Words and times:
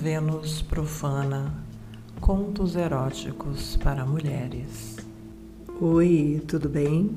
Vênus 0.00 0.62
Profana 0.62 1.52
Contos 2.20 2.76
Eróticos 2.76 3.76
para 3.78 4.06
Mulheres. 4.06 4.96
Oi, 5.80 6.40
tudo 6.46 6.68
bem? 6.68 7.10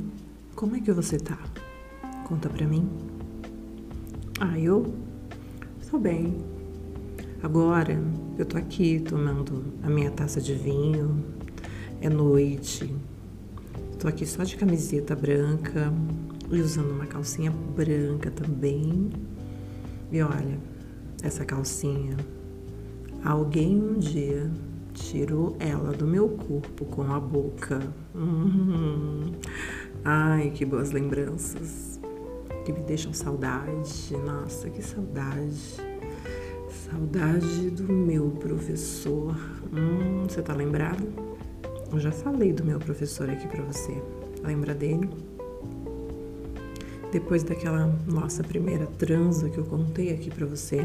Como 0.55 0.75
é 0.75 0.79
que 0.79 0.91
você 0.91 1.19
tá? 1.19 1.37
Conta 2.27 2.49
pra 2.49 2.65
mim. 2.65 2.89
Ah, 4.39 4.57
eu 4.57 4.95
tô 5.91 5.99
bem. 5.99 6.43
Agora 7.43 8.01
eu 8.39 8.45
tô 8.47 8.57
aqui 8.57 8.99
tomando 8.99 9.63
a 9.83 9.87
minha 9.87 10.09
taça 10.09 10.41
de 10.41 10.55
vinho. 10.55 11.23
É 12.01 12.09
noite. 12.09 12.95
Tô 13.99 14.07
aqui 14.07 14.25
só 14.25 14.43
de 14.43 14.57
camiseta 14.57 15.15
branca 15.15 15.93
e 16.49 16.59
usando 16.59 16.89
uma 16.89 17.05
calcinha 17.05 17.51
branca 17.51 18.31
também. 18.31 19.11
E 20.11 20.19
olha, 20.19 20.57
essa 21.21 21.45
calcinha 21.45 22.17
Alguém 23.23 23.79
um 23.79 23.99
dia 23.99 24.49
tirou 24.93 25.55
ela 25.59 25.91
do 25.91 26.07
meu 26.07 26.29
corpo 26.29 26.85
com 26.85 27.03
a 27.03 27.19
boca. 27.19 27.79
Hum, 28.15 29.31
ai, 30.03 30.51
que 30.51 30.65
boas 30.65 30.91
lembranças. 30.91 31.99
Que 32.65 32.73
me 32.73 32.81
deixam 32.81 33.13
saudade. 33.13 34.17
Nossa, 34.25 34.69
que 34.69 34.81
saudade. 34.81 35.77
Saudade 36.69 37.69
do 37.69 37.93
meu 37.93 38.31
professor. 38.31 39.35
Hum, 39.71 40.23
você 40.27 40.41
tá 40.41 40.53
lembrado? 40.53 41.07
Eu 41.91 41.99
já 41.99 42.11
falei 42.11 42.51
do 42.51 42.63
meu 42.63 42.79
professor 42.79 43.29
aqui 43.29 43.47
para 43.47 43.63
você. 43.63 44.01
Lembra 44.43 44.73
dele? 44.73 45.09
Depois 47.11 47.43
daquela 47.43 47.93
nossa 48.07 48.43
primeira 48.43 48.87
transa 48.87 49.49
que 49.49 49.57
eu 49.57 49.65
contei 49.65 50.13
aqui 50.13 50.29
para 50.29 50.45
você, 50.45 50.79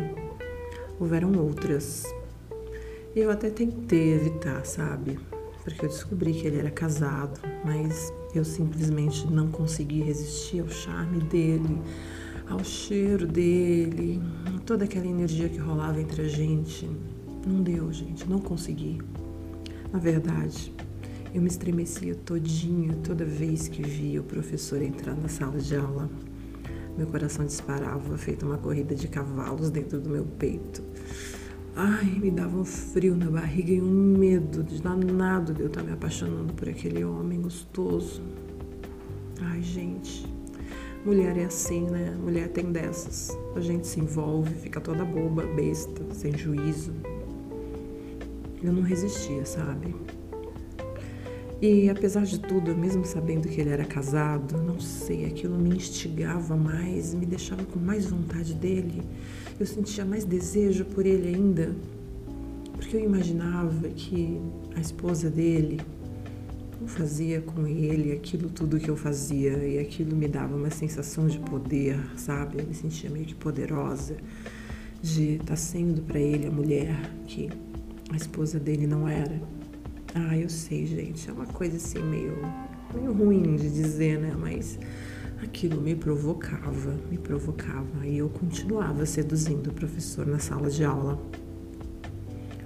houveram 0.98 1.33
outras 1.39 2.05
eu 3.20 3.31
até 3.31 3.48
tentei 3.48 4.12
evitar, 4.12 4.64
sabe? 4.67 5.19
Porque 5.64 5.86
eu 5.86 5.89
descobri 5.89 6.34
que 6.34 6.47
ele 6.47 6.59
era 6.59 6.70
casado, 6.70 7.41
mas 7.64 8.12
eu 8.34 8.45
simplesmente 8.45 9.27
não 9.27 9.50
consegui 9.50 10.03
resistir 10.03 10.61
ao 10.61 10.69
charme 10.69 11.20
dele, 11.20 11.81
ao 12.48 12.62
cheiro 12.62 13.27
dele, 13.27 14.22
toda 14.67 14.84
aquela 14.84 15.06
energia 15.06 15.48
que 15.48 15.59
rolava 15.59 16.00
entre 16.00 16.22
a 16.22 16.28
gente. 16.28 16.89
Não 17.47 17.62
deu, 17.62 17.91
gente, 17.91 18.28
não 18.28 18.39
consegui. 18.39 19.00
Na 19.91 19.98
verdade, 19.98 20.72
eu 21.34 21.41
me 21.41 21.48
estremecia 21.48 22.14
todinha 22.14 22.94
toda 23.03 23.25
vez 23.25 23.67
que 23.67 23.83
via 23.83 24.20
o 24.20 24.25
professor 24.25 24.83
entrar 24.83 25.14
na 25.14 25.28
sala 25.28 25.59
de 25.59 25.75
aula. 25.75 26.11
Meu 26.98 27.06
coração 27.06 27.47
disparava, 27.47 28.17
feito 28.19 28.44
uma 28.44 28.59
corrida 28.59 28.94
de 28.94 29.09
cavalos 29.09 29.70
dentro 29.70 30.00
do 30.00 30.11
meu 30.11 30.25
peito. 30.25 30.83
Ai, 31.78 32.06
me 32.06 32.30
dava 32.30 32.56
um 32.56 32.64
frio 32.64 33.14
na 33.14 33.30
barriga 33.30 33.70
e 33.70 33.82
um 33.82 34.16
medo 34.16 34.64
de 34.64 34.80
danado 34.80 35.52
de 35.52 35.60
eu 35.60 35.66
estar 35.66 35.82
me 35.82 35.92
apaixonando 35.92 36.55
por 36.55 36.66
aquele 36.66 37.05
homem 37.05 37.38
gostoso. 37.42 38.22
Ai, 39.42 39.60
gente, 39.60 40.27
mulher 41.04 41.36
é 41.36 41.44
assim, 41.44 41.82
né? 41.82 42.16
Mulher 42.19 42.48
tem 42.48 42.72
dessas. 42.72 43.36
A 43.54 43.60
gente 43.60 43.86
se 43.86 44.00
envolve, 44.00 44.54
fica 44.54 44.80
toda 44.80 45.04
boba, 45.04 45.42
besta, 45.48 46.02
sem 46.14 46.34
juízo. 46.34 46.94
Eu 48.62 48.72
não 48.72 48.80
resistia, 48.80 49.44
sabe? 49.44 49.94
E 51.61 51.89
apesar 51.89 52.25
de 52.25 52.39
tudo, 52.39 52.77
mesmo 52.77 53.05
sabendo 53.07 53.49
que 53.49 53.59
ele 53.61 53.71
era 53.71 53.85
casado, 53.85 54.62
não 54.62 54.79
sei, 54.79 55.25
aquilo 55.25 55.59
me 55.59 55.75
instigava 55.75 56.55
mais, 56.55 57.15
me 57.15 57.25
deixava 57.25 57.65
com 57.65 57.79
mais 57.79 58.05
vontade 58.07 58.53
dele. 58.53 59.03
Eu 59.59 59.65
sentia 59.65 60.05
mais 60.05 60.25
desejo 60.25 60.84
por 60.84 61.07
ele 61.07 61.34
ainda, 61.34 61.75
porque 62.73 62.97
eu 62.97 63.01
imaginava 63.01 63.89
que 63.89 64.39
a 64.77 64.81
esposa 64.81 65.31
dele 65.31 65.81
não 66.78 66.87
fazia 66.87 67.41
com 67.41 67.66
ele 67.66 68.12
aquilo 68.12 68.50
tudo 68.50 68.78
que 68.78 68.91
eu 68.91 68.97
fazia 68.97 69.56
e 69.66 69.78
aquilo 69.78 70.15
me 70.15 70.28
dava 70.28 70.55
uma 70.55 70.71
sensação 70.71 71.27
de 71.27 71.39
poder, 71.39 71.99
sabe? 72.16 72.59
Eu 72.61 72.66
me 72.66 72.75
sentia 72.75 73.09
meio 73.09 73.25
que 73.25 73.34
poderosa 73.34 74.19
de 75.00 75.33
estar 75.33 75.47
tá 75.47 75.56
sendo 75.56 76.03
para 76.03 76.19
ele 76.19 76.47
a 76.47 76.50
mulher 76.50 76.95
que 77.27 77.49
a 78.12 78.16
esposa 78.16 78.61
dele 78.61 78.87
não 78.87 79.09
era. 79.09 79.56
Ah, 80.19 80.34
eu 80.34 80.49
sei, 80.49 80.87
gente, 80.87 81.28
é 81.28 81.32
uma 81.32 81.44
coisa 81.44 81.77
assim 81.77 82.03
meio, 82.03 82.38
meio 82.94 83.12
ruim 83.12 83.54
de 83.56 83.69
dizer, 83.69 84.19
né? 84.19 84.34
Mas 84.34 84.78
aquilo 85.43 85.78
me 85.78 85.94
provocava, 85.94 86.97
me 87.10 87.19
provocava. 87.19 88.06
E 88.06 88.16
eu 88.16 88.31
continuava 88.31 89.04
seduzindo 89.04 89.69
o 89.69 89.75
professor 89.75 90.27
na 90.27 90.38
sala 90.38 90.71
de 90.71 90.82
aula. 90.82 91.21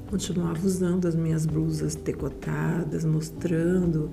Continuava 0.08 0.64
usando 0.64 1.08
as 1.08 1.16
minhas 1.16 1.44
blusas 1.44 1.96
decotadas, 1.96 3.04
mostrando 3.04 4.12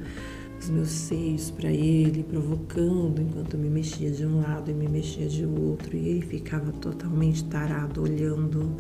os 0.60 0.68
meus 0.72 0.90
seios 0.90 1.52
para 1.52 1.70
ele, 1.72 2.24
provocando 2.24 3.22
enquanto 3.22 3.54
eu 3.54 3.60
me 3.60 3.70
mexia 3.70 4.10
de 4.10 4.26
um 4.26 4.42
lado 4.42 4.72
e 4.72 4.74
me 4.74 4.88
mexia 4.88 5.28
de 5.28 5.46
outro. 5.46 5.96
E 5.96 6.08
ele 6.10 6.22
ficava 6.26 6.72
totalmente 6.72 7.44
tarado, 7.46 8.02
olhando 8.02 8.76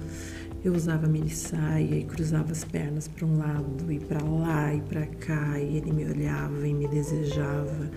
eu 0.63 0.73
usava 0.73 1.07
mini 1.07 1.29
saia 1.29 1.95
e 1.95 2.03
cruzava 2.03 2.51
as 2.51 2.63
pernas 2.63 3.07
para 3.07 3.25
um 3.25 3.38
lado 3.38 3.91
e 3.91 4.00
para 4.00 4.23
lá 4.23 4.73
e 4.73 4.81
para 4.81 5.06
cá, 5.06 5.59
e 5.59 5.78
ele 5.78 5.91
me 5.91 6.06
olhava 6.06 6.68
e 6.68 6.73
me 6.73 6.88
desejava. 6.88 7.90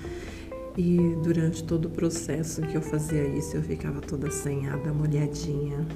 E 0.77 1.17
durante 1.23 1.65
todo 1.65 1.87
o 1.87 1.91
processo 1.91 2.63
que 2.63 2.77
eu 2.77 2.83
fazia 2.83 3.27
isso, 3.27 3.57
eu 3.57 3.63
ficava 3.63 4.01
toda 4.01 4.29
assanhada, 4.29 4.93
molhadinha. 4.93 5.87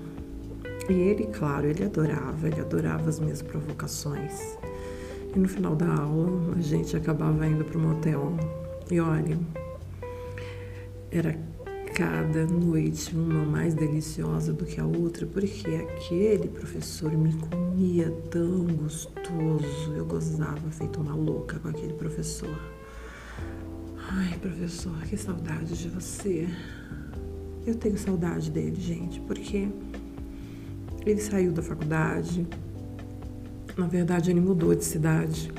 E 0.88 0.92
ele, 0.92 1.26
claro, 1.26 1.66
ele 1.66 1.84
adorava, 1.84 2.46
ele 2.46 2.60
adorava 2.60 3.08
as 3.08 3.20
minhas 3.20 3.40
provocações. 3.40 4.58
E 5.34 5.38
no 5.38 5.48
final 5.48 5.74
da 5.74 5.86
aula, 5.86 6.54
a 6.56 6.60
gente 6.60 6.96
acabava 6.96 7.46
indo 7.46 7.64
para 7.64 7.78
o 7.78 7.80
motel. 7.80 8.36
E 8.90 9.00
olha, 9.00 9.38
era 11.10 11.38
cada 11.94 12.44
noite 12.44 13.14
uma 13.14 13.44
mais 13.44 13.72
deliciosa 13.72 14.52
do 14.52 14.66
que 14.66 14.80
a 14.80 14.84
outra, 14.84 15.24
porque 15.26 15.76
aquele 15.76 16.48
professor 16.48 17.12
me 17.12 17.32
comia 17.34 18.10
tão 18.32 18.66
gostoso. 18.66 19.94
Eu 19.96 20.04
gozava 20.04 20.68
feito 20.72 21.00
uma 21.00 21.14
louca 21.14 21.56
com 21.60 21.68
aquele 21.68 21.92
professor. 21.92 22.58
Ai, 24.10 24.36
professor, 24.38 25.00
que 25.02 25.16
saudade 25.16 25.78
de 25.78 25.88
você. 25.88 26.48
Eu 27.64 27.76
tenho 27.76 27.96
saudade 27.96 28.50
dele, 28.50 28.80
gente, 28.80 29.20
porque 29.20 29.68
ele 31.06 31.20
saiu 31.20 31.52
da 31.52 31.62
faculdade. 31.62 32.44
Na 33.76 33.86
verdade, 33.86 34.32
ele 34.32 34.40
mudou 34.40 34.74
de 34.74 34.84
cidade. 34.84 35.52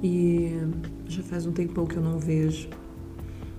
E 0.00 0.52
já 1.08 1.24
faz 1.24 1.44
um 1.44 1.52
tempão 1.52 1.86
que 1.86 1.96
eu 1.96 2.02
não 2.02 2.20
vejo. 2.20 2.68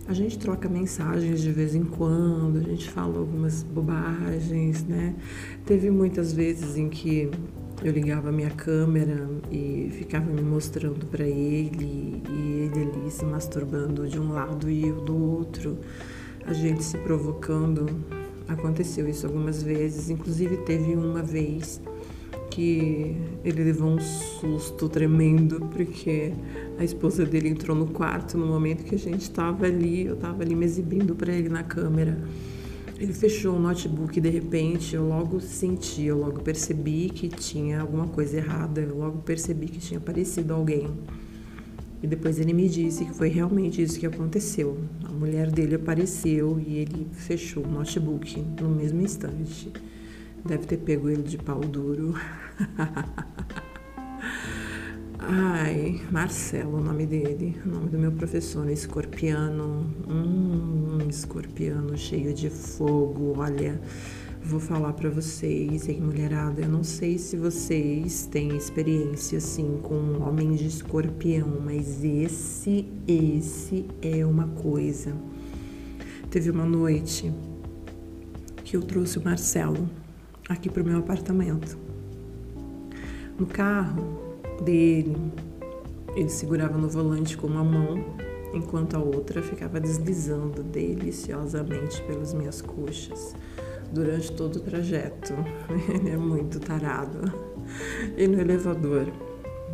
A 0.07 0.13
gente 0.13 0.37
troca 0.37 0.69
mensagens 0.69 1.41
de 1.41 1.51
vez 1.51 1.73
em 1.73 1.83
quando, 1.83 2.59
a 2.59 2.61
gente 2.61 2.87
fala 2.91 3.17
algumas 3.17 3.63
bobagens, 3.63 4.83
né? 4.83 5.15
Teve 5.65 5.89
muitas 5.89 6.31
vezes 6.31 6.77
em 6.77 6.89
que 6.89 7.31
eu 7.83 7.91
ligava 7.91 8.29
a 8.29 8.31
minha 8.31 8.51
câmera 8.51 9.27
e 9.51 9.89
ficava 9.97 10.31
me 10.31 10.43
mostrando 10.43 11.07
para 11.07 11.25
ele 11.25 12.21
e 12.29 12.69
ele 12.71 12.83
ali 12.83 13.09
se 13.09 13.25
masturbando 13.25 14.07
de 14.07 14.19
um 14.19 14.31
lado 14.31 14.69
e 14.69 14.87
eu 14.87 15.01
do 15.01 15.17
outro, 15.17 15.79
a 16.45 16.53
gente 16.53 16.83
se 16.83 16.99
provocando. 16.99 17.87
Aconteceu 18.47 19.09
isso 19.09 19.25
algumas 19.25 19.63
vezes, 19.63 20.11
inclusive 20.11 20.57
teve 20.57 20.93
uma 20.93 21.23
vez 21.23 21.81
que 22.51 23.17
ele 23.43 23.63
levou 23.63 23.89
um 23.89 23.99
susto 23.99 24.87
tremendo 24.87 25.59
porque 25.73 26.31
a 26.77 26.83
esposa 26.83 27.25
dele 27.25 27.49
entrou 27.49 27.75
no 27.75 27.87
quarto 27.87 28.37
no 28.37 28.45
momento 28.45 28.83
que 28.83 28.95
a 28.95 28.99
gente 28.99 29.21
estava 29.21 29.65
ali, 29.65 30.05
eu 30.05 30.15
estava 30.15 30.43
ali 30.43 30.55
me 30.55 30.65
exibindo 30.65 31.15
para 31.15 31.33
ele 31.33 31.49
na 31.49 31.63
câmera. 31.63 32.17
Ele 32.97 33.13
fechou 33.13 33.55
o 33.55 33.59
notebook 33.59 34.19
de 34.21 34.29
repente 34.29 34.95
eu 34.95 35.07
logo 35.07 35.39
senti, 35.41 36.03
eu 36.03 36.17
logo 36.17 36.41
percebi 36.41 37.09
que 37.09 37.27
tinha 37.27 37.81
alguma 37.81 38.07
coisa 38.07 38.37
errada, 38.37 38.81
eu 38.81 38.97
logo 38.97 39.19
percebi 39.19 39.67
que 39.67 39.79
tinha 39.79 39.99
aparecido 39.99 40.53
alguém. 40.53 40.89
E 42.01 42.07
depois 42.07 42.39
ele 42.39 42.53
me 42.53 42.69
disse 42.69 43.03
que 43.03 43.13
foi 43.13 43.29
realmente 43.29 43.81
isso 43.81 43.99
que 43.99 44.05
aconteceu. 44.05 44.77
A 45.03 45.11
mulher 45.11 45.49
dele 45.49 45.75
apareceu 45.75 46.59
e 46.59 46.77
ele 46.77 47.07
fechou 47.11 47.63
o 47.63 47.67
notebook 47.67 48.39
no 48.61 48.69
mesmo 48.69 49.01
instante. 49.01 49.71
Deve 50.45 50.65
ter 50.67 50.77
pego 50.77 51.09
ele 51.09 51.23
de 51.23 51.37
pau 51.37 51.59
duro. 51.59 52.13
Ai, 55.17 56.01
Marcelo, 56.11 56.77
o 56.77 56.81
nome 56.81 57.05
dele, 57.05 57.55
o 57.65 57.69
nome 57.69 57.89
do 57.89 57.97
meu 57.97 58.11
professor, 58.11 58.69
escorpiano. 58.69 59.89
Hum, 60.09 60.97
escorpiano 61.09 61.97
cheio 61.97 62.33
de 62.33 62.49
fogo. 62.49 63.35
Olha, 63.37 63.79
vou 64.43 64.59
falar 64.59 64.91
para 64.91 65.09
vocês, 65.09 65.87
hein, 65.87 66.01
mulherada. 66.01 66.61
Eu 66.61 66.67
não 66.67 66.83
sei 66.83 67.17
se 67.17 67.37
vocês 67.37 68.27
têm 68.29 68.57
experiência 68.57 69.37
assim 69.37 69.79
com 69.81 69.95
um 69.95 70.27
homem 70.27 70.53
de 70.53 70.67
escorpião, 70.67 71.61
mas 71.63 72.03
esse, 72.03 72.85
esse 73.07 73.85
é 74.01 74.25
uma 74.25 74.47
coisa. 74.47 75.13
Teve 76.29 76.49
uma 76.49 76.65
noite 76.65 77.33
que 78.65 78.75
eu 78.75 78.81
trouxe 78.81 79.17
o 79.17 79.23
Marcelo 79.23 79.89
aqui 80.49 80.69
pro 80.69 80.83
meu 80.83 80.99
apartamento. 80.99 81.77
No 83.39 83.45
carro 83.45 84.24
dele, 84.63 85.15
ele 86.15 86.29
segurava 86.29 86.77
no 86.77 86.87
volante 86.87 87.35
com 87.35 87.47
uma 87.47 87.63
mão, 87.63 88.03
enquanto 88.53 88.95
a 88.95 88.99
outra 88.99 89.41
ficava 89.41 89.79
deslizando 89.79 90.63
deliciosamente 90.63 92.01
pelas 92.03 92.33
minhas 92.33 92.61
coxas 92.61 93.35
durante 93.91 94.31
todo 94.31 94.57
o 94.57 94.59
trajeto. 94.59 95.33
Ele 95.93 96.11
é 96.11 96.17
muito 96.17 96.59
tarado. 96.59 97.31
E 98.17 98.27
no 98.27 98.39
elevador, 98.39 99.11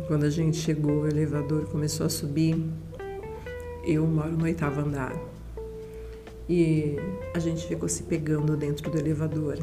quando 0.06 0.24
a 0.24 0.30
gente 0.30 0.56
chegou, 0.56 1.02
o 1.02 1.08
elevador 1.08 1.66
começou 1.66 2.06
a 2.06 2.08
subir. 2.08 2.56
Eu 3.84 4.06
moro 4.06 4.36
no 4.36 4.44
oitavo 4.44 4.80
andar. 4.80 5.14
E 6.48 6.96
a 7.34 7.38
gente 7.38 7.66
ficou 7.66 7.88
se 7.88 8.02
pegando 8.02 8.56
dentro 8.56 8.90
do 8.90 8.98
elevador. 8.98 9.58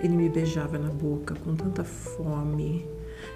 Ele 0.00 0.16
me 0.16 0.28
beijava 0.28 0.78
na 0.78 0.90
boca 0.90 1.34
com 1.34 1.54
tanta 1.56 1.82
fome, 1.82 2.86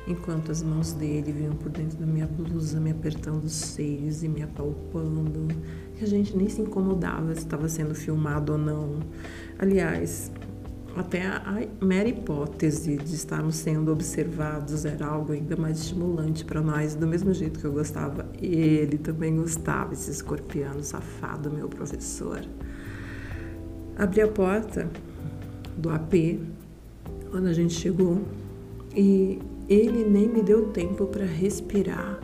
enquanto 0.07 0.53
as 0.53 0.63
mãos 0.63 0.93
dele 0.93 1.33
vinham 1.33 1.55
por 1.55 1.71
dentro 1.71 1.99
da 1.99 2.07
minha 2.07 2.27
blusa, 2.27 2.79
me 2.79 2.93
apertando 2.93 3.45
os 3.45 3.53
seios 3.53 4.23
e 4.23 4.29
me 4.29 4.43
apalpando, 4.43 5.49
que 5.97 6.05
a 6.05 6.07
gente 6.07 6.37
nem 6.37 6.49
se 6.49 6.61
incomodava 6.61 7.35
se 7.35 7.41
estava 7.41 7.69
sendo 7.69 7.95
filmado 7.95 8.53
ou 8.53 8.59
não. 8.59 9.01
Aliás, 9.59 10.31
até 10.95 11.27
a 11.27 11.67
mera 11.81 12.09
hipótese 12.09 12.97
de 12.97 13.15
estarmos 13.15 13.57
sendo 13.57 13.91
observados 13.91 14.85
era 14.85 15.07
algo 15.07 15.33
ainda 15.33 15.57
mais 15.57 15.79
estimulante 15.79 16.45
para 16.45 16.61
nós, 16.61 16.95
do 16.95 17.07
mesmo 17.07 17.33
jeito 17.33 17.59
que 17.59 17.65
eu 17.65 17.73
gostava, 17.73 18.31
ele 18.41 18.99
também 18.99 19.35
gostava, 19.37 19.95
esse 19.95 20.11
escorpiano 20.11 20.83
safado, 20.83 21.51
meu 21.51 21.69
professor. 21.69 22.43
Abri 23.97 24.21
a 24.21 24.29
porta 24.29 24.89
do 25.77 25.91
AP 25.91 26.39
quando 27.31 27.47
a 27.47 27.53
gente 27.53 27.75
chegou 27.75 28.21
e 28.95 29.39
ele 29.69 30.05
nem 30.05 30.29
me 30.29 30.43
deu 30.43 30.69
tempo 30.69 31.07
para 31.07 31.25
respirar. 31.25 32.21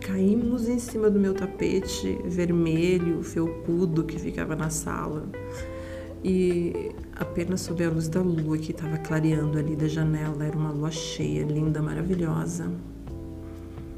Caímos 0.00 0.68
em 0.68 0.78
cima 0.78 1.10
do 1.10 1.18
meu 1.18 1.34
tapete 1.34 2.18
vermelho, 2.24 3.22
felpudo 3.22 4.04
que 4.04 4.18
ficava 4.18 4.56
na 4.56 4.70
sala 4.70 5.28
e 6.24 6.92
apenas 7.14 7.60
sob 7.60 7.84
a 7.84 7.90
luz 7.90 8.08
da 8.08 8.20
lua 8.20 8.58
que 8.58 8.72
estava 8.72 8.98
clareando 8.98 9.58
ali 9.58 9.76
da 9.76 9.86
janela, 9.86 10.44
era 10.44 10.56
uma 10.56 10.70
lua 10.70 10.90
cheia, 10.90 11.44
linda, 11.44 11.80
maravilhosa. 11.80 12.70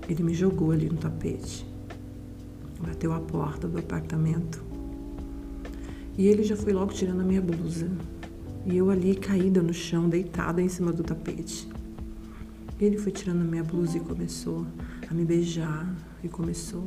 Ele 0.09 0.23
me 0.23 0.35
jogou 0.35 0.73
ali 0.73 0.91
no 0.91 0.97
tapete, 0.97 1.65
bateu 2.81 3.13
a 3.13 3.21
porta 3.21 3.69
do 3.69 3.79
apartamento 3.79 4.63
e 6.19 6.27
ele 6.27 6.43
já 6.43 6.57
foi 6.57 6.73
logo 6.73 6.93
tirando 6.93 7.21
a 7.21 7.25
minha 7.25 7.41
blusa. 7.41 7.89
E 8.67 8.77
eu 8.77 8.91
ali 8.91 9.15
caída 9.15 9.63
no 9.63 9.73
chão, 9.73 10.09
deitada 10.09 10.61
em 10.61 10.69
cima 10.69 10.93
do 10.93 11.03
tapete. 11.03 11.69
Ele 12.81 12.97
foi 12.97 13.13
tirando 13.13 13.45
minha 13.45 13.65
blusa 13.65 13.99
e 13.99 14.01
começou 14.01 14.67
a 15.09 15.15
me 15.15 15.25
beijar 15.25 15.95
e 16.23 16.29
começou 16.29 16.87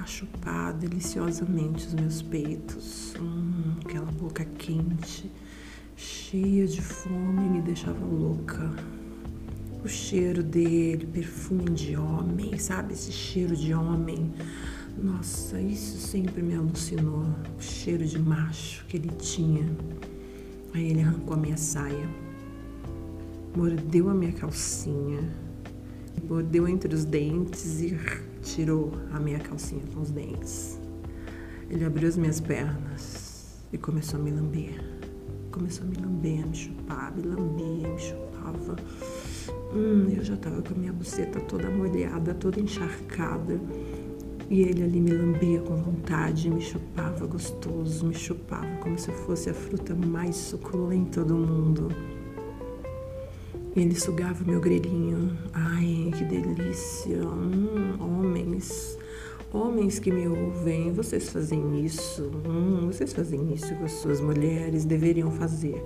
a 0.00 0.06
chupar 0.06 0.72
deliciosamente 0.74 1.86
os 1.86 1.94
meus 1.94 2.22
peitos. 2.22 3.14
Hum, 3.20 3.76
aquela 3.84 4.10
boca 4.10 4.44
quente, 4.44 5.30
cheia 5.96 6.66
de 6.66 6.80
fome, 6.80 7.48
me 7.48 7.60
deixava 7.60 8.04
louca. 8.04 8.70
O 9.84 9.88
cheiro 9.88 10.42
dele, 10.42 11.06
perfume 11.06 11.70
de 11.70 11.96
homem, 11.96 12.58
sabe? 12.58 12.94
Esse 12.94 13.12
cheiro 13.12 13.56
de 13.56 13.72
homem. 13.72 14.32
Nossa, 15.02 15.60
isso 15.60 15.98
sempre 15.98 16.42
me 16.42 16.54
alucinou. 16.54 17.26
O 17.58 17.62
cheiro 17.62 18.04
de 18.04 18.18
macho 18.18 18.84
que 18.86 18.96
ele 18.96 19.10
tinha. 19.10 19.64
Aí 20.72 20.90
ele 20.90 21.02
arrancou 21.02 21.34
a 21.34 21.36
minha 21.36 21.56
saia, 21.56 22.08
mordeu 23.56 24.08
a 24.08 24.14
minha 24.14 24.32
calcinha, 24.32 25.20
mordeu 26.28 26.68
entre 26.68 26.94
os 26.94 27.04
dentes 27.04 27.80
e 27.80 27.98
tirou 28.42 28.92
a 29.12 29.18
minha 29.18 29.38
calcinha 29.40 29.82
com 29.92 30.00
os 30.00 30.10
dentes. 30.10 30.78
Ele 31.68 31.84
abriu 31.84 32.08
as 32.08 32.16
minhas 32.16 32.40
pernas 32.40 33.58
e 33.72 33.78
começou 33.78 34.20
a 34.20 34.22
me 34.22 34.30
lamber. 34.30 34.80
Começou 35.50 35.84
a 35.84 35.88
me 35.88 35.96
lamber, 35.96 36.44
a 36.44 36.46
me 36.46 36.56
chupar, 36.56 37.16
me 37.16 37.22
lambia, 37.22 37.88
me 37.88 37.98
chupava. 37.98 38.76
Hum, 39.74 40.08
eu 40.16 40.22
já 40.22 40.36
tava 40.36 40.62
com 40.62 40.74
a 40.74 40.76
minha 40.76 40.92
buceta 40.92 41.40
toda 41.40 41.68
molhada, 41.70 42.34
toda 42.34 42.60
encharcada. 42.60 43.60
E 44.50 44.62
ele 44.62 44.82
ali 44.82 45.00
me 45.00 45.12
lambia 45.12 45.60
com 45.60 45.76
vontade, 45.76 46.50
me 46.50 46.60
chupava 46.60 47.24
gostoso, 47.24 48.04
me 48.04 48.14
chupava 48.16 48.66
como 48.80 48.98
se 48.98 49.08
eu 49.08 49.14
fosse 49.14 49.48
a 49.48 49.54
fruta 49.54 49.94
mais 49.94 50.34
suculenta 50.34 51.24
do 51.24 51.36
mundo. 51.36 51.88
Ele 53.76 53.94
sugava 53.94 54.44
meu 54.44 54.60
grelhinho. 54.60 55.38
Ai, 55.52 56.10
que 56.18 56.24
delícia! 56.24 57.24
Hum, 57.24 57.94
homens, 58.00 58.98
homens 59.52 60.00
que 60.00 60.10
me 60.10 60.26
ouvem, 60.26 60.92
vocês 60.92 61.28
fazem 61.30 61.84
isso? 61.84 62.28
Hum, 62.44 62.88
vocês 62.88 63.12
fazem 63.12 63.54
isso 63.54 63.72
que 63.76 63.84
as 63.84 63.92
suas 63.92 64.20
mulheres 64.20 64.84
deveriam 64.84 65.30
fazer. 65.30 65.80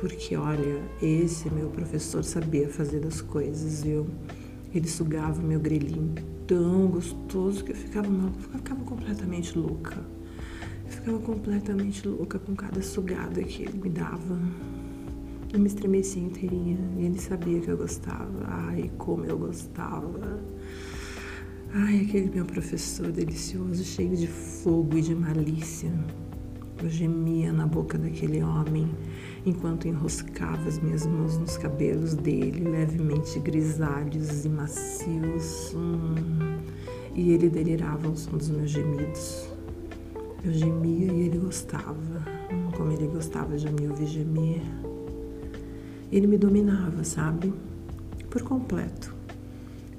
Porque, 0.00 0.36
olha, 0.36 0.80
esse 1.02 1.50
meu 1.50 1.68
professor 1.68 2.22
sabia 2.22 2.68
fazer 2.68 3.00
das 3.00 3.20
coisas, 3.20 3.82
viu? 3.82 4.06
Ele 4.72 4.86
sugava 4.86 5.42
meu 5.42 5.58
grelhinho 5.58 6.33
tão 6.46 6.88
gostoso 6.88 7.64
que 7.64 7.72
eu 7.72 7.76
ficava, 7.76 8.06
eu 8.06 8.58
ficava 8.58 8.84
completamente 8.84 9.58
louca. 9.58 9.96
Eu 10.84 10.90
ficava 10.90 11.18
completamente 11.18 12.06
louca 12.06 12.38
com 12.38 12.54
cada 12.54 12.82
sugada 12.82 13.42
que 13.42 13.62
ele 13.62 13.78
me 13.78 13.90
dava. 13.90 14.38
Eu 15.52 15.60
me 15.60 15.66
estremecia 15.66 16.22
inteirinha 16.22 16.78
e 16.98 17.04
ele 17.04 17.18
sabia 17.18 17.60
que 17.60 17.68
eu 17.68 17.76
gostava. 17.76 18.44
Ai, 18.44 18.90
como 18.98 19.24
eu 19.24 19.38
gostava. 19.38 20.40
Ai, 21.72 22.00
aquele 22.00 22.30
meu 22.30 22.44
professor 22.44 23.10
delicioso, 23.10 23.82
cheio 23.84 24.16
de 24.16 24.26
fogo 24.26 24.98
e 24.98 25.02
de 25.02 25.14
malícia. 25.14 25.92
Eu 26.82 26.88
gemia 26.88 27.52
na 27.52 27.66
boca 27.66 27.96
daquele 27.96 28.42
homem 28.42 28.90
enquanto 29.46 29.86
enroscava 29.86 30.68
as 30.68 30.78
minhas 30.78 31.06
mãos 31.06 31.36
nos 31.36 31.56
cabelos 31.56 32.14
dele, 32.14 32.68
levemente 32.68 33.38
grisalhos 33.38 34.44
e 34.44 34.48
macios. 34.48 35.74
Hum, 35.74 36.14
e 37.14 37.32
ele 37.32 37.48
delirava 37.48 38.08
ao 38.08 38.16
som 38.16 38.36
dos 38.36 38.48
meus 38.48 38.70
gemidos. 38.70 39.48
Eu 40.44 40.52
gemia 40.52 41.12
e 41.12 41.22
ele 41.22 41.38
gostava, 41.38 41.94
hum, 42.50 42.70
como 42.76 42.92
ele 42.92 43.06
gostava 43.06 43.56
de 43.56 43.70
me 43.70 43.88
ouvir 43.88 44.06
gemer. 44.06 44.62
Ele 46.10 46.26
me 46.26 46.38
dominava, 46.38 47.04
sabe? 47.04 47.52
Por 48.30 48.42
completo. 48.42 49.14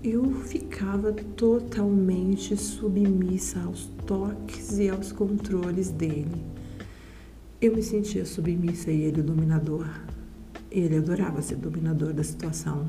Eu 0.04 0.24
ficava 0.42 1.12
totalmente 1.12 2.56
submissa 2.56 3.60
aos 3.62 3.88
toques 4.06 4.78
e 4.78 4.88
aos 4.88 5.12
controles 5.12 5.90
dele. 5.90 6.55
Eu 7.66 7.76
me 7.76 7.82
sentia 7.82 8.26
submissa 8.28 8.92
e 8.92 9.02
ele 9.02 9.22
o 9.22 9.24
dominador. 9.24 9.90
Ele 10.70 10.98
adorava 10.98 11.42
ser 11.42 11.56
dominador 11.56 12.14
da 12.14 12.24
situação. 12.24 12.88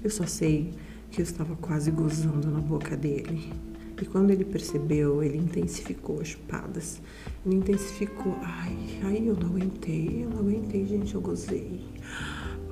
Eu 0.00 0.10
só 0.10 0.24
sei 0.26 0.74
que 1.10 1.20
eu 1.20 1.24
estava 1.24 1.56
quase 1.56 1.90
gozando 1.90 2.52
na 2.52 2.60
boca 2.60 2.96
dele. 2.96 3.52
E 4.00 4.06
quando 4.06 4.30
ele 4.30 4.44
percebeu, 4.44 5.24
ele 5.24 5.38
intensificou 5.38 6.20
as 6.20 6.28
chupadas. 6.28 7.02
Ele 7.44 7.56
intensificou. 7.56 8.36
Ai, 8.42 8.76
ai, 9.02 9.24
eu 9.26 9.34
não 9.34 9.48
aguentei, 9.48 10.22
eu 10.22 10.30
não 10.30 10.38
aguentei, 10.38 10.86
gente, 10.86 11.16
eu 11.16 11.20
gozei. 11.20 11.80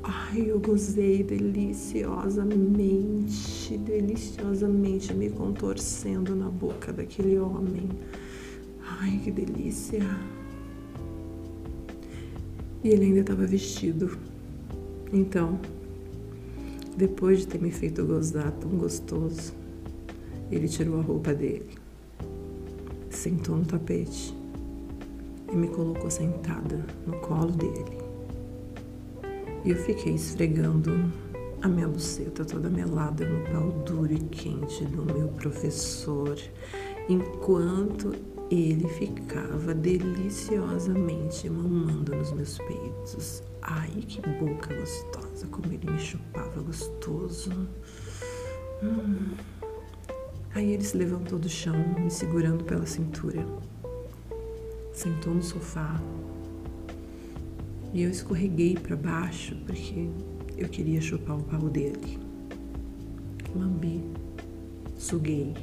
Ai, 0.04 0.48
eu 0.48 0.60
gozei 0.60 1.24
deliciosamente, 1.24 3.76
deliciosamente, 3.76 5.12
me 5.12 5.30
contorcendo 5.30 6.36
na 6.36 6.48
boca 6.48 6.92
daquele 6.92 7.40
homem. 7.40 7.88
Ai, 9.00 9.20
que 9.24 9.32
delícia. 9.32 10.04
E 12.86 12.90
ele 12.90 13.06
ainda 13.06 13.18
estava 13.18 13.44
vestido. 13.44 14.16
Então, 15.12 15.58
depois 16.96 17.40
de 17.40 17.48
ter 17.48 17.60
me 17.60 17.72
feito 17.72 18.06
gozar 18.06 18.52
tão 18.52 18.70
gostoso, 18.78 19.52
ele 20.52 20.68
tirou 20.68 21.00
a 21.00 21.02
roupa 21.02 21.34
dele, 21.34 21.70
sentou 23.10 23.56
no 23.56 23.64
tapete 23.64 24.32
e 25.52 25.56
me 25.56 25.66
colocou 25.66 26.08
sentada 26.08 26.86
no 27.04 27.18
colo 27.18 27.50
dele. 27.50 27.98
E 29.64 29.70
eu 29.70 29.76
fiquei 29.78 30.14
esfregando 30.14 30.92
a 31.62 31.66
minha 31.66 31.88
buceta 31.88 32.44
toda 32.44 32.70
melada 32.70 33.28
no 33.28 33.44
pau 33.50 33.72
duro 33.84 34.12
e 34.12 34.20
quente 34.20 34.84
do 34.84 35.04
meu 35.12 35.26
professor, 35.26 36.38
enquanto 37.08 38.14
ele 38.50 38.88
ficava 38.88 39.74
deliciosamente 39.74 41.50
mamando 41.50 42.14
nos 42.14 42.32
meus 42.32 42.58
peitos. 42.58 43.42
Ai, 43.62 43.90
que 43.90 44.20
boca 44.20 44.74
gostosa, 44.74 45.46
como 45.48 45.72
ele 45.72 45.90
me 45.90 45.98
chupava 45.98 46.62
gostoso. 46.62 47.50
Hum. 48.82 49.34
Aí 50.54 50.72
ele 50.72 50.84
se 50.84 50.96
levantou 50.96 51.38
do 51.38 51.48
chão, 51.48 51.74
me 51.98 52.10
segurando 52.10 52.64
pela 52.64 52.86
cintura. 52.86 53.44
Sentou 54.92 55.34
no 55.34 55.42
sofá. 55.42 56.00
E 57.92 58.02
eu 58.02 58.10
escorreguei 58.10 58.74
para 58.74 58.96
baixo 58.96 59.56
porque 59.66 60.08
eu 60.56 60.68
queria 60.68 61.00
chupar 61.00 61.36
o 61.36 61.42
pau 61.42 61.68
dele. 61.68 62.18
lambi, 63.54 64.02
suguei, 64.96 65.54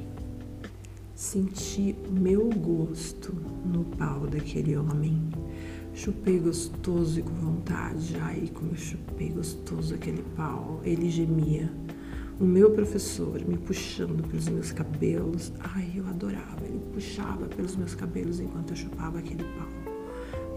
senti 1.24 1.96
o 2.06 2.12
meu 2.12 2.50
gosto 2.50 3.34
no 3.64 3.84
pau 3.96 4.26
daquele 4.26 4.76
homem. 4.76 5.18
Chupei 5.94 6.38
gostoso 6.38 7.18
e 7.18 7.22
com 7.22 7.34
vontade. 7.34 8.14
Ai, 8.20 8.50
como 8.52 8.72
eu 8.72 8.76
chupei 8.76 9.30
gostoso 9.30 9.94
aquele 9.94 10.22
pau. 10.36 10.82
Ele 10.84 11.08
gemia. 11.08 11.72
O 12.38 12.44
meu 12.44 12.72
professor 12.72 13.40
me 13.48 13.56
puxando 13.56 14.22
pelos 14.28 14.48
meus 14.48 14.70
cabelos. 14.70 15.50
Ai, 15.60 15.92
eu 15.96 16.06
adorava. 16.06 16.66
Ele 16.66 16.80
puxava 16.92 17.46
pelos 17.46 17.74
meus 17.74 17.94
cabelos 17.94 18.38
enquanto 18.38 18.70
eu 18.70 18.76
chupava 18.76 19.18
aquele 19.18 19.44
pau. 19.44 19.68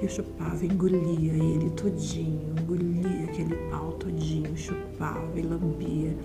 Eu 0.02 0.10
chupava, 0.10 0.64
engolia 0.66 1.34
ele 1.34 1.70
todinho, 1.72 2.54
engolia 2.62 3.24
aquele 3.24 3.56
pau 3.72 3.94
todinho, 3.94 4.56
chupava 4.56 5.40
e 5.40 5.42
lambia, 5.42 6.16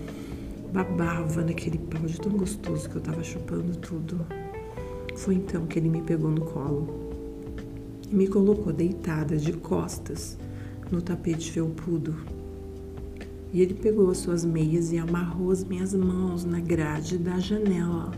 babava 0.73 1.43
naquele 1.43 1.77
pau 1.77 2.01
de 2.01 2.19
tão 2.19 2.31
gostoso 2.31 2.89
que 2.89 2.95
eu 2.95 3.01
tava 3.01 3.23
chupando 3.23 3.77
tudo. 3.77 4.25
Foi 5.15 5.35
então 5.35 5.67
que 5.67 5.77
ele 5.77 5.87
me 5.87 6.01
pegou 6.01 6.31
no 6.31 6.41
colo 6.41 7.13
e 8.11 8.15
me 8.15 8.27
colocou 8.27 8.73
deitada 8.73 9.37
de 9.37 9.53
costas 9.53 10.35
no 10.91 10.99
tapete 10.99 11.51
felpudo. 11.51 12.15
E 13.53 13.61
ele 13.61 13.75
pegou 13.75 14.09
as 14.09 14.17
suas 14.17 14.43
meias 14.43 14.91
e 14.91 14.97
amarrou 14.97 15.51
as 15.51 15.63
minhas 15.63 15.93
mãos 15.93 16.43
na 16.43 16.59
grade 16.59 17.19
da 17.19 17.37
janela. 17.37 18.11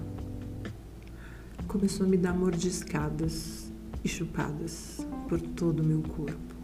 Começou 1.67 2.05
a 2.05 2.09
me 2.09 2.15
dar 2.15 2.33
mordiscadas 2.33 3.69
e 4.01 4.07
chupadas 4.07 5.05
por 5.27 5.41
todo 5.41 5.81
o 5.81 5.85
meu 5.85 6.01
corpo. 6.01 6.55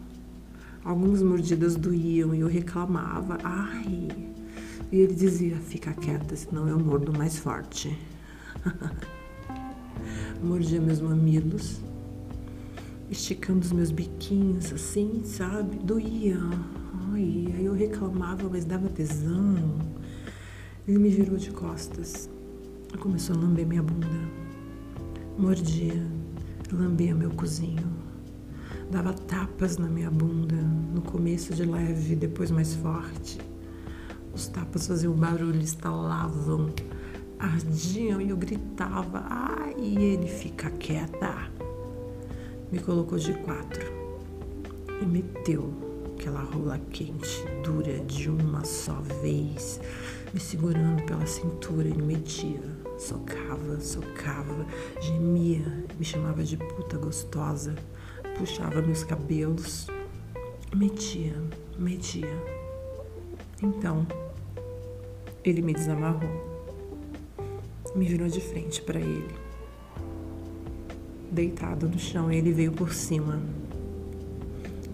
Algumas 0.82 1.22
mordidas 1.22 1.76
doíam 1.76 2.34
e 2.34 2.40
eu 2.40 2.48
reclamava, 2.48 3.36
ai. 3.44 4.08
E 4.92 5.00
ele 5.00 5.14
dizia: 5.14 5.56
Fica 5.56 5.94
quieta, 5.94 6.36
senão 6.36 6.68
eu 6.68 6.78
mordo 6.78 7.16
mais 7.16 7.38
forte. 7.38 7.98
Mordia 10.44 10.80
meus 10.80 11.00
mamilos, 11.00 11.80
esticando 13.10 13.60
os 13.60 13.72
meus 13.72 13.90
biquinhos 13.90 14.70
assim, 14.70 15.22
sabe? 15.24 15.78
Doía. 15.78 16.38
Ai, 17.10 17.46
aí 17.56 17.64
eu 17.64 17.72
reclamava, 17.72 18.48
mas 18.50 18.66
dava 18.66 18.88
tesão. 18.90 19.78
Ele 20.86 20.98
me 20.98 21.08
virou 21.08 21.38
de 21.38 21.50
costas. 21.52 22.28
Começou 22.98 23.34
a 23.34 23.38
lamber 23.38 23.66
minha 23.66 23.82
bunda. 23.82 24.06
Mordia, 25.38 26.06
lambia 26.70 27.14
meu 27.14 27.30
cozinho. 27.30 27.90
Dava 28.90 29.14
tapas 29.14 29.78
na 29.78 29.88
minha 29.88 30.10
bunda, 30.10 30.56
no 30.94 31.00
começo 31.00 31.54
de 31.54 31.64
leve, 31.64 32.14
depois 32.14 32.50
mais 32.50 32.74
forte. 32.74 33.38
Os 34.34 34.46
tapas 34.48 34.86
faziam 34.86 35.12
barulho, 35.12 35.60
estalavam, 35.60 36.70
ardiam 37.38 38.20
e 38.20 38.30
eu 38.30 38.36
gritava. 38.36 39.24
Ai, 39.28 39.74
e 39.78 39.98
ele 39.98 40.28
fica 40.28 40.70
quieta 40.70 41.50
me 42.72 42.78
colocou 42.78 43.18
de 43.18 43.34
quatro 43.34 43.92
e 45.02 45.04
meteu 45.04 45.70
aquela 46.14 46.40
rola 46.40 46.80
quente, 46.90 47.44
dura 47.62 47.98
de 48.06 48.30
uma 48.30 48.64
só 48.64 48.94
vez, 49.20 49.78
me 50.32 50.40
segurando 50.40 51.02
pela 51.04 51.26
cintura 51.26 51.86
e 51.86 52.00
metia. 52.00 52.80
Socava, 52.98 53.78
socava, 53.80 54.66
gemia, 55.00 55.84
me 55.98 56.04
chamava 56.04 56.42
de 56.42 56.56
puta 56.56 56.96
gostosa, 56.96 57.74
puxava 58.38 58.80
meus 58.80 59.04
cabelos, 59.04 59.86
metia, 60.74 61.34
metia. 61.76 62.42
Então, 63.62 64.06
ele 65.44 65.62
me 65.62 65.72
desamarrou, 65.72 66.30
me 67.94 68.06
virou 68.06 68.28
de 68.28 68.40
frente 68.40 68.82
para 68.82 69.00
ele 69.00 69.42
deitado 71.32 71.88
no 71.88 71.98
chão, 71.98 72.30
ele 72.30 72.52
veio 72.52 72.72
por 72.72 72.92
cima. 72.92 73.40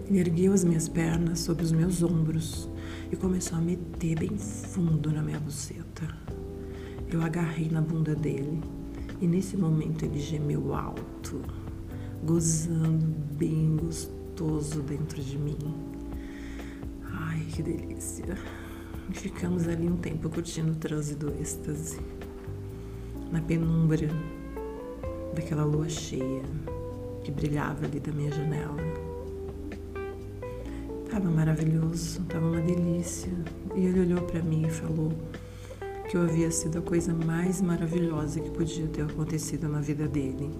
Ele 0.07 0.19
ergueu 0.19 0.53
as 0.53 0.63
minhas 0.63 0.87
pernas 0.87 1.39
sobre 1.39 1.63
os 1.63 1.71
meus 1.71 2.01
ombros 2.01 2.69
e 3.11 3.15
começou 3.15 3.57
a 3.57 3.61
meter 3.61 4.17
bem 4.17 4.37
fundo 4.37 5.11
na 5.11 5.21
minha 5.21 5.39
buceta. 5.39 6.07
Eu 7.11 7.21
agarrei 7.21 7.69
na 7.69 7.81
bunda 7.81 8.15
dele 8.15 8.61
e 9.19 9.27
nesse 9.27 9.57
momento 9.57 10.05
ele 10.05 10.19
gemeu 10.19 10.73
alto, 10.73 11.41
gozando 12.23 13.05
bem 13.37 13.75
gostoso 13.75 14.81
dentro 14.81 15.21
de 15.21 15.37
mim. 15.37 15.57
Ai, 17.03 17.45
que 17.51 17.61
delícia! 17.61 18.37
E 19.09 19.13
ficamos 19.13 19.67
ali 19.67 19.87
um 19.87 19.97
tempo 19.97 20.29
curtindo 20.29 20.71
o 20.71 20.75
transe 20.75 21.15
do 21.15 21.29
êxtase. 21.41 21.99
Na 23.31 23.41
penumbra, 23.41 24.07
daquela 25.33 25.63
lua 25.63 25.89
cheia 25.89 26.43
que 27.23 27.31
brilhava 27.31 27.85
ali 27.85 27.99
da 27.99 28.11
minha 28.11 28.31
janela. 28.31 28.77
Tava 31.09 31.29
maravilhoso, 31.29 32.21
tava 32.25 32.45
uma 32.45 32.61
delícia. 32.61 33.31
E 33.75 33.85
ele 33.85 34.01
olhou 34.01 34.21
para 34.21 34.41
mim 34.41 34.67
e 34.67 34.69
falou 34.69 35.11
que 36.09 36.15
eu 36.15 36.21
havia 36.21 36.51
sido 36.51 36.79
a 36.79 36.81
coisa 36.81 37.13
mais 37.13 37.61
maravilhosa 37.61 38.39
que 38.39 38.49
podia 38.51 38.87
ter 38.87 39.03
acontecido 39.03 39.67
na 39.67 39.81
vida 39.81 40.07
dele. 40.07 40.51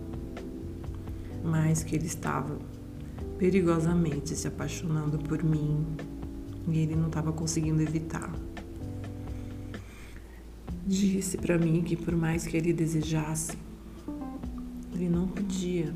Mas 1.44 1.84
que 1.84 1.96
ele 1.96 2.08
estava 2.08 2.58
perigosamente 3.38 4.36
se 4.36 4.48
apaixonando 4.48 5.18
por 5.18 5.44
mim 5.44 5.86
e 6.72 6.80
ele 6.80 6.96
não 6.96 7.08
estava 7.08 7.32
conseguindo 7.32 7.82
evitar. 7.82 8.32
Disse 10.86 11.38
para 11.38 11.58
mim 11.58 11.82
que 11.82 11.96
por 11.96 12.16
mais 12.16 12.46
que 12.48 12.58
ele 12.58 12.74
desejasse, 12.74 13.58
ele 14.94 15.08
não 15.08 15.28
podia, 15.28 15.94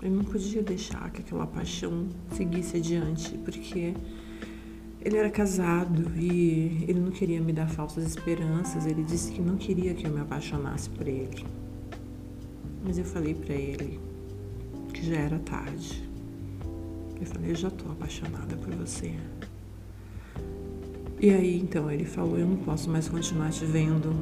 ele 0.00 0.14
não 0.14 0.24
podia 0.24 0.62
deixar 0.62 1.10
que 1.10 1.20
aquela 1.20 1.46
paixão 1.46 2.08
seguisse 2.34 2.78
adiante, 2.78 3.36
porque 3.38 3.94
ele 5.04 5.16
era 5.16 5.30
casado 5.30 6.12
e 6.16 6.84
ele 6.88 7.00
não 7.00 7.10
queria 7.10 7.40
me 7.40 7.52
dar 7.52 7.68
falsas 7.68 8.04
esperanças. 8.04 8.86
Ele 8.86 9.02
disse 9.02 9.32
que 9.32 9.40
não 9.40 9.56
queria 9.56 9.94
que 9.94 10.06
eu 10.06 10.12
me 10.12 10.20
apaixonasse 10.20 10.88
por 10.90 11.08
ele. 11.08 11.44
Mas 12.84 12.98
eu 12.98 13.04
falei 13.04 13.34
para 13.34 13.54
ele 13.54 13.98
que 14.94 15.04
já 15.04 15.16
era 15.16 15.38
tarde. 15.40 16.08
Eu 17.20 17.26
falei, 17.26 17.50
eu 17.50 17.56
já 17.56 17.70
tô 17.70 17.90
apaixonada 17.90 18.56
por 18.56 18.74
você. 18.74 19.14
E 21.22 21.30
aí 21.30 21.58
então 21.58 21.90
ele 21.90 22.04
falou, 22.04 22.38
eu 22.38 22.46
não 22.46 22.56
posso 22.56 22.90
mais 22.90 23.08
continuar 23.08 23.50
te 23.50 23.64
vendo. 23.64 24.12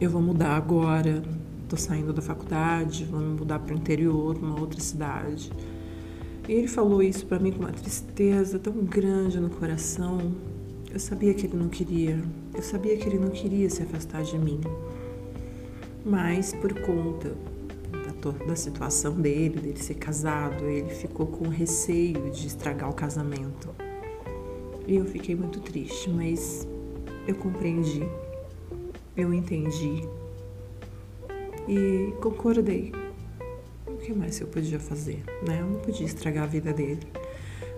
Eu 0.00 0.10
vou 0.10 0.20
mudar 0.20 0.56
agora 0.56 1.22
tô 1.72 1.76
saindo 1.78 2.12
da 2.12 2.20
faculdade, 2.20 3.06
vou 3.06 3.18
me 3.18 3.34
mudar 3.34 3.58
para 3.58 3.74
o 3.74 3.78
interior, 3.78 4.36
uma 4.36 4.60
outra 4.60 4.78
cidade. 4.78 5.50
E 6.46 6.52
ele 6.52 6.68
falou 6.68 7.02
isso 7.02 7.24
para 7.24 7.38
mim 7.38 7.50
com 7.50 7.60
uma 7.60 7.72
tristeza 7.72 8.58
tão 8.58 8.74
grande 8.74 9.40
no 9.40 9.48
coração. 9.48 10.34
Eu 10.92 11.00
sabia 11.00 11.32
que 11.32 11.46
ele 11.46 11.56
não 11.56 11.70
queria, 11.70 12.22
eu 12.54 12.60
sabia 12.60 12.94
que 12.98 13.08
ele 13.08 13.18
não 13.18 13.30
queria 13.30 13.70
se 13.70 13.82
afastar 13.82 14.22
de 14.22 14.38
mim. 14.38 14.60
Mas 16.04 16.52
por 16.52 16.74
conta 16.82 17.32
da, 18.46 18.54
situação 18.54 19.14
dele, 19.14 19.58
dele 19.58 19.78
ser 19.78 19.94
casado, 19.94 20.64
ele 20.66 20.90
ficou 20.90 21.26
com 21.26 21.48
receio 21.48 22.30
de 22.30 22.48
estragar 22.48 22.90
o 22.90 22.92
casamento. 22.92 23.70
E 24.92 24.96
eu 24.96 25.06
fiquei 25.06 25.34
muito 25.34 25.58
triste, 25.58 26.10
mas 26.10 26.68
eu 27.26 27.34
compreendi, 27.36 28.06
eu 29.16 29.32
entendi 29.32 30.06
e 31.66 32.12
concordei. 32.20 32.92
O 33.86 33.96
que 33.96 34.12
mais 34.12 34.38
eu 34.38 34.48
podia 34.48 34.78
fazer? 34.78 35.24
Né? 35.48 35.62
Eu 35.62 35.66
não 35.70 35.80
podia 35.80 36.04
estragar 36.04 36.44
a 36.44 36.46
vida 36.46 36.74
dele, 36.74 37.00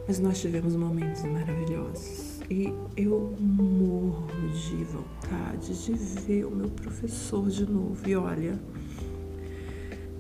mas 0.09 0.18
nós 0.18 0.40
tivemos 0.40 0.75
momentos 0.75 1.23
maravilhosos. 1.23 2.40
E 2.50 2.75
eu 2.97 3.33
morro 3.38 4.26
de 4.50 4.83
vontade 4.83 5.85
de 5.85 5.92
ver 5.92 6.47
o 6.47 6.50
meu 6.50 6.68
professor 6.68 7.49
de 7.49 7.64
novo. 7.64 8.09
E 8.09 8.16
olha, 8.16 8.59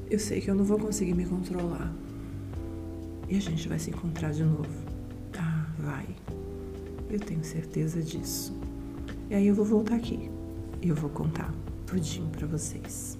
eu 0.08 0.20
sei 0.20 0.40
que 0.40 0.48
eu 0.48 0.54
não 0.54 0.64
vou 0.64 0.78
conseguir 0.78 1.14
me 1.14 1.26
controlar. 1.26 1.92
E 3.28 3.36
a 3.36 3.40
gente 3.40 3.68
vai 3.68 3.80
se 3.80 3.90
encontrar 3.90 4.30
de 4.30 4.44
novo. 4.44 4.70
Ah, 5.36 5.66
vai. 5.76 6.23
Eu 7.14 7.20
tenho 7.20 7.44
certeza 7.44 8.02
disso. 8.02 8.52
E 9.30 9.36
aí 9.36 9.46
eu 9.46 9.54
vou 9.54 9.64
voltar 9.64 9.94
aqui 9.94 10.28
e 10.82 10.88
eu 10.88 10.96
vou 10.96 11.08
contar 11.08 11.54
tudinho 11.86 12.28
para 12.30 12.44
vocês. 12.44 13.16